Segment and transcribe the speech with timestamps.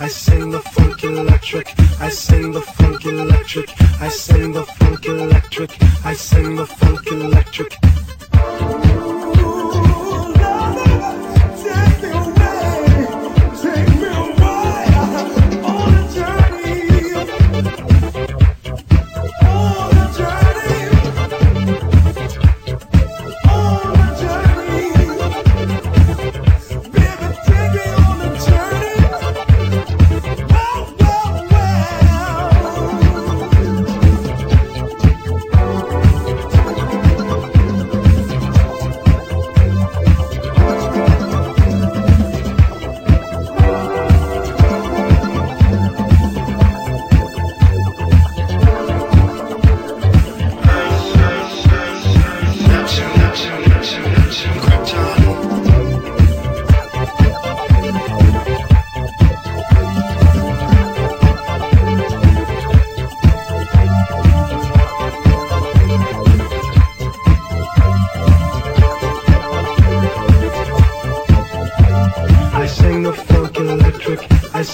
[0.00, 1.72] I sing the funk electric.
[2.00, 3.70] I sing the funk electric.
[4.00, 5.70] I sing the funk electric.
[6.04, 7.83] I sing the funk electric.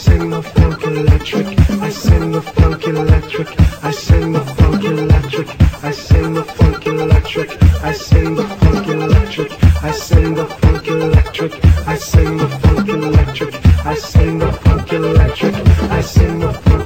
[0.00, 1.46] I sing the funk electric.
[1.82, 3.48] I sing the funk electric.
[3.84, 5.48] I sing the funk electric.
[5.84, 7.50] I sing the funk electric.
[7.84, 9.52] I sing the funk electric.
[9.82, 11.52] I sing the funk electric.
[11.86, 13.54] I sing the funk electric.
[13.84, 14.90] I sing the funk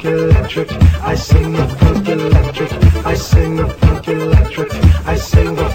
[0.04, 0.72] electric.
[1.04, 2.72] I sing the funk electric.
[3.04, 4.74] I sing the funk electric.
[5.06, 5.73] I sing the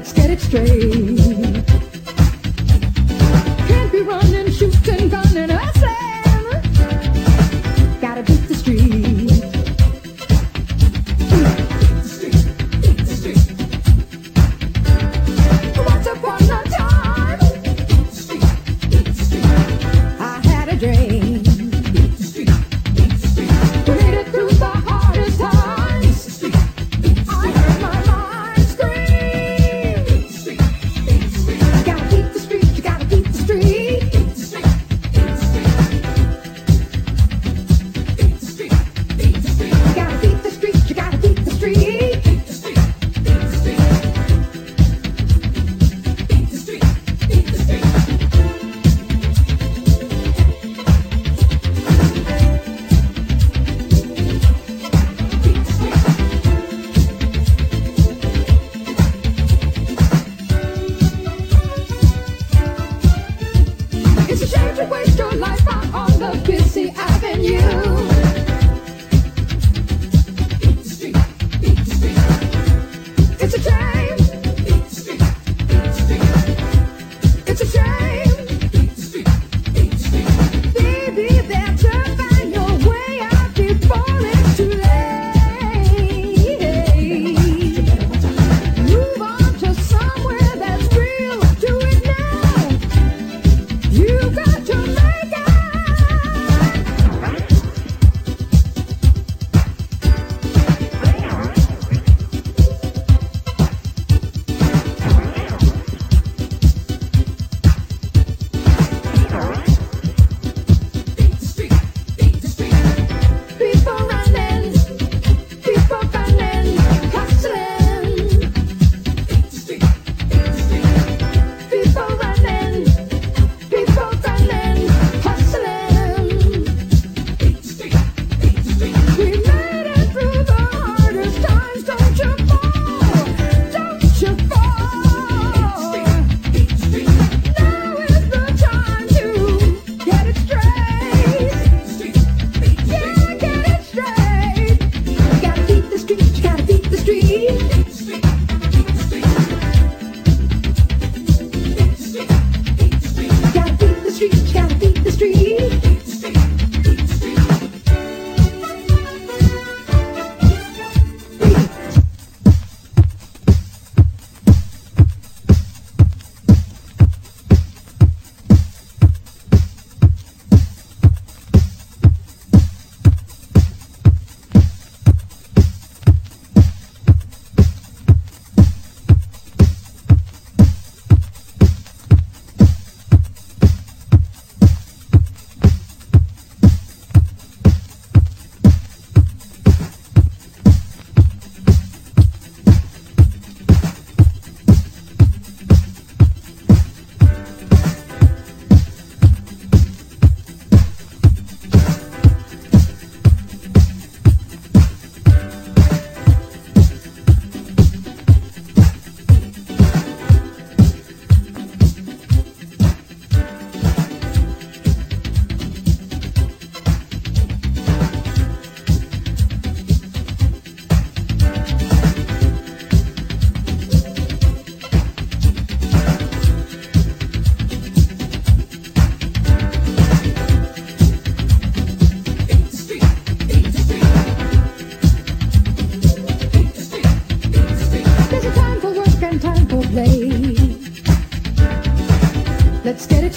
[0.00, 1.19] let's get it straight.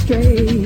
[0.05, 0.62] straight.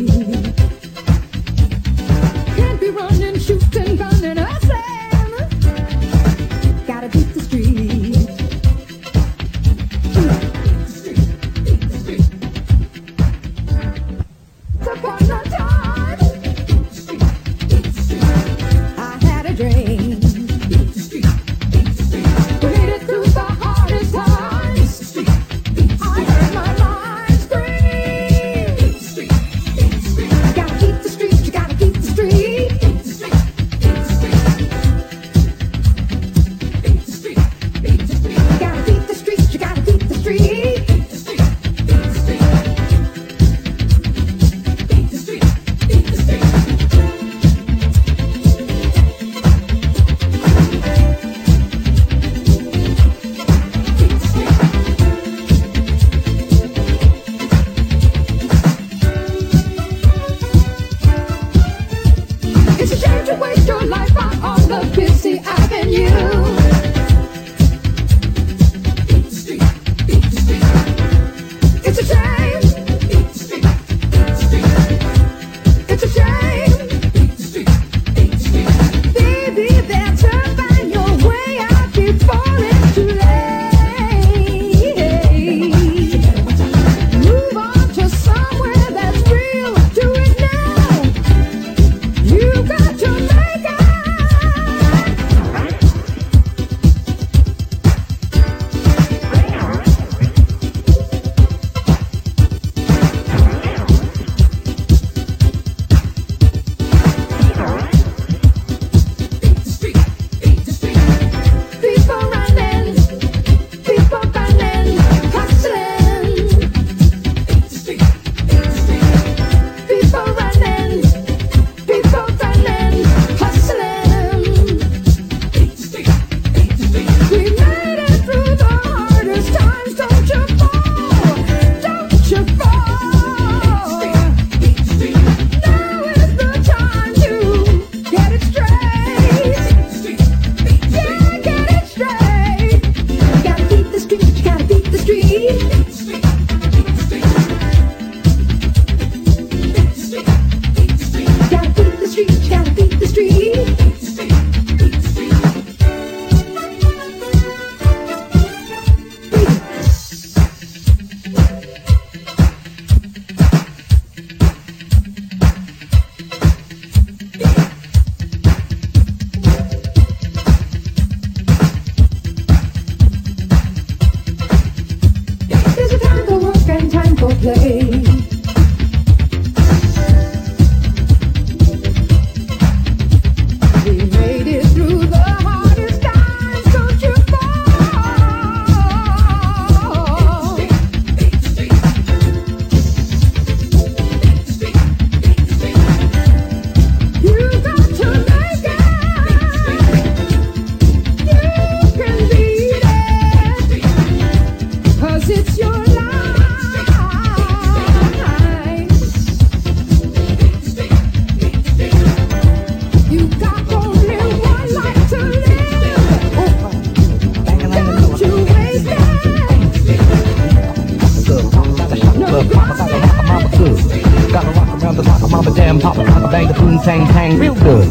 [226.87, 227.85] Tang tang real good.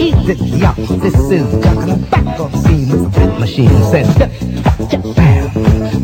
[0.00, 3.68] Eat it, yup, this is Jock and back on the scene with the rat machine.
[3.90, 4.06] Said,
[5.16, 5.50] bam,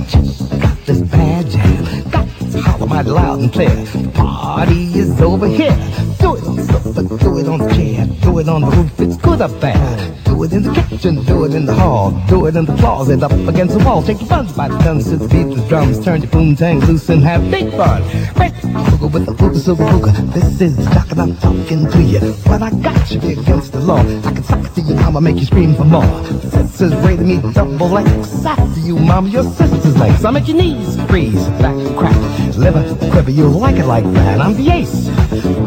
[0.06, 0.24] check,
[0.60, 2.10] got this bad jam.
[2.10, 3.70] Got to holler mighty loud and clear.
[3.70, 5.76] The party is over here.
[6.18, 6.33] Do
[6.82, 9.50] the sofa, do it on the chair, do it on the roof, it's good up
[9.60, 10.14] there.
[10.24, 13.22] Do it in the kitchen, do it in the hall, do it in the closet,
[13.22, 14.02] up against the wall.
[14.02, 16.80] Take your buns by the guns to the beat the drums, turn your boom tang
[16.80, 18.02] loose and have big fun.
[18.34, 20.12] Right, booga with the booga silver booga.
[20.32, 22.20] This is the jock and I'm talking to you.
[22.50, 24.00] What I got you against the law.
[24.00, 26.24] I can suck to you, mama, make you scream for more.
[26.50, 28.44] Sisters rated me double X.
[28.44, 30.24] After you, mama, your sister's legs.
[30.24, 32.16] I make your knees freeze, back crack,
[32.56, 33.30] liver quiver.
[33.30, 34.40] You'll like it like that.
[34.40, 35.03] I'm the ace,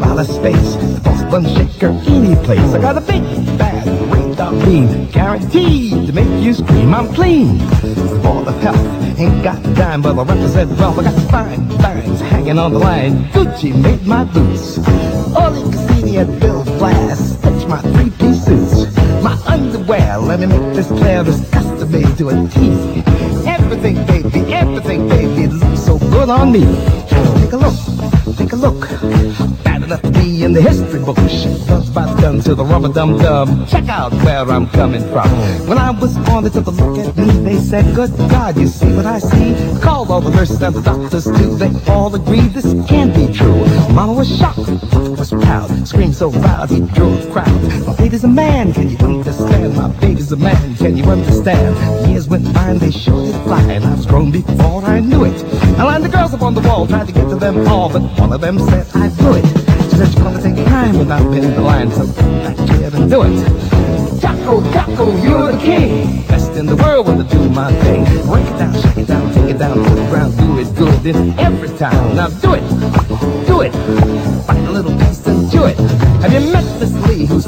[0.02, 2.72] out of space, the boss bun shaker, any place.
[2.74, 3.22] I got a big
[3.58, 6.94] bad radar beam, guaranteed to make you scream.
[6.94, 7.58] I'm clean,
[8.22, 9.18] ball of health.
[9.18, 10.98] Ain't got a dime, but I represent wealth.
[10.98, 13.24] I got fine bags hanging on the line.
[13.32, 14.78] Gucci made my boots.
[15.36, 17.36] Oleg Cassini at Bill Blass.
[17.38, 18.96] Stitch my three-piece suits.
[19.22, 23.02] My underwear, let me make this clear, is custom made to a T.
[23.46, 26.60] Everything, baby, everything, baby, looks so good on me.
[27.40, 27.74] Take a look,
[28.34, 29.67] take a look.
[29.88, 31.16] To be in the history book.
[31.30, 33.66] Shit, by the gun to the rubber dum dum.
[33.66, 35.30] Check out where I'm coming from.
[35.66, 37.24] When I was born, they took a look at me.
[37.40, 39.56] They said, Good God, you see what I see?
[39.80, 41.56] Called all the nurses and the doctors too.
[41.56, 43.64] They all agreed this can't be true.
[43.94, 45.88] Mama was shocked, Papa was proud.
[45.88, 47.86] Screamed so loud he drew a crowd.
[47.86, 49.74] My baby's a man, can you understand?
[49.74, 52.10] My baby's a man, can you understand?
[52.10, 55.24] Years went by and they showed it fly, and I was grown before I knew
[55.24, 55.42] it.
[55.78, 58.02] I lined the girls up on the wall, tried to get to them all, but
[58.20, 59.77] one of them said I'd do it.
[59.98, 64.20] You're gonna take time without pinning the line, so back here and do it.
[64.20, 66.24] Jocko, Jocko, you're the king.
[66.28, 68.04] Best in the world when I do my thing.
[68.26, 70.94] Break it down, shake it down, take it down to the ground, do it good
[71.02, 72.14] then every time.
[72.14, 74.17] Now do it, do it.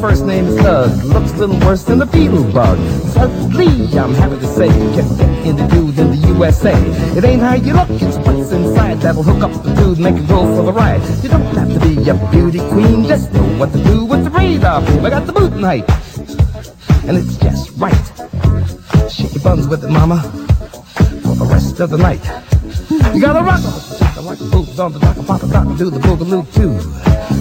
[0.00, 1.04] First name is Doug?
[1.04, 2.78] Looks a little worse than the beetle bug.
[3.52, 6.72] Lee, I'm happy to say, can get interviewed in the USA.
[7.16, 10.26] It ain't how you look, it's what's inside that'll hook up the dude, make it
[10.26, 11.02] go for the ride.
[11.22, 14.30] You don't have to be a beauty queen, just know what to do with the
[14.30, 15.04] radar beam.
[15.04, 15.88] I got the boot height,
[17.06, 17.92] and it's just right.
[19.10, 20.22] Shake your buns with it, mama,
[21.22, 22.24] for the rest of the night.
[23.14, 23.60] You gotta rock
[24.30, 26.70] rock the boots on the rock, pop a rock, do the boogaloo too.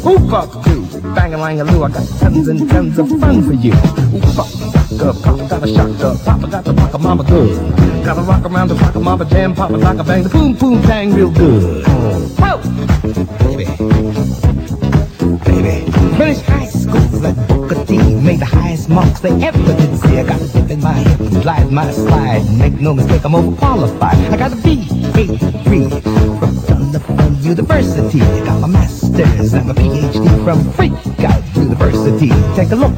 [0.09, 1.83] Oop up, do bang a lang a loo.
[1.83, 3.73] I got tons and tons of fun for you.
[3.73, 4.47] Oop up,
[5.01, 8.05] up, papa got a shock up, papa got the rock mama good.
[8.05, 11.13] Gotta rock around the rock mama jam, papa rock a bang, the boom boom tang
[11.13, 11.85] real good.
[12.39, 12.57] Whoa,
[13.39, 13.65] baby,
[15.45, 15.91] baby.
[16.17, 20.19] Finished high school at Booker T, made the highest marks they ever did see.
[20.19, 22.43] I got a dip in my hip glide my slide.
[22.57, 24.31] Make no mistake, I'm overqualified.
[24.31, 26.01] I got a B, A3
[26.39, 28.21] from Thunderful University.
[28.21, 32.29] I got my master's and my PhD from Freakout University.
[32.55, 32.95] Take a look,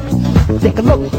[0.60, 1.10] take a look.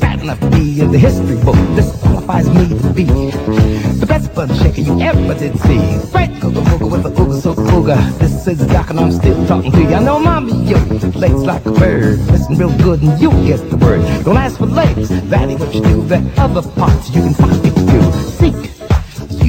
[0.00, 1.56] Bad enough to be in the history book.
[1.74, 5.78] This qualifies me to be the best fun shaker you ever did see.
[6.12, 8.18] Right, go go go with the ooga so ooga.
[8.18, 9.94] This is Doc and I'm still talking to you.
[9.94, 10.78] I know mommy, yo,
[11.18, 12.18] legs like a bird.
[12.30, 14.02] Listen real good and you'll get the word.
[14.24, 16.02] Don't ask for legs, that ain't what you do.
[16.02, 18.73] There other parts you can find if you seek.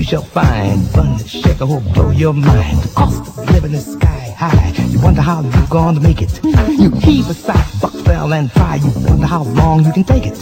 [0.06, 2.78] You shall find fun to shake a whole blow your mind.
[2.78, 4.72] The cost of living is sky high.
[4.90, 6.40] You wonder how you're gonna make it.
[6.44, 8.76] You heave aside buck fell and try.
[8.76, 10.36] You wonder how long you can take it.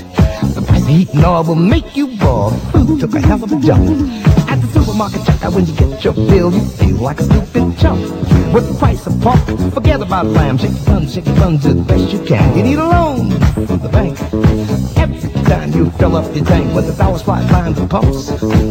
[0.54, 2.52] The price of heat and oil will make you ball.
[2.74, 3.88] Food took a hell of a jump.
[4.50, 8.02] At the supermarket checkout when you get your bill, you feel like a stupid chump.
[8.54, 9.40] With the price of pork,
[9.74, 10.58] forget about lamb.
[10.58, 12.58] Shake buns, shake your buns as best you can.
[12.58, 13.32] You need a loan
[13.66, 14.20] from the bank.
[14.98, 18.28] Every time you fill up your tank with a thousand spot lines the pumps,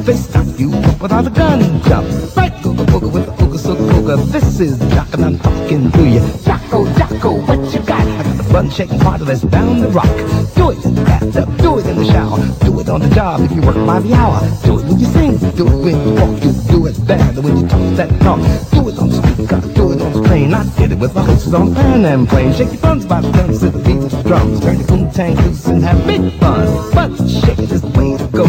[0.07, 2.09] they time you without a gun jump.
[2.37, 4.17] Right, googa booga with the ooga so googa.
[4.31, 6.21] This is Jock and I'm talking to you.
[6.45, 8.07] Jocko, Jocko, what you got?
[8.07, 10.15] I got the bun shaking part of this down the rock.
[10.55, 13.41] Do it in the bathtub, do it in the shower, do it on the job
[13.41, 14.41] if you work by the hour.
[14.65, 17.57] Do it when you sing, do it when you walk, you do it bad when
[17.57, 18.41] you talk that talk.
[18.73, 21.75] Do it on the speaker, do it the I did it with my horses on
[21.75, 22.53] Pan and plane.
[22.55, 24.61] Shake your buns by the guns to the beat of the drums.
[24.61, 26.67] Turn the boom, tank loose and have big fun.
[26.95, 28.45] But shake is the way to go.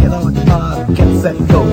[0.00, 1.71] Get on the bar, get set, go.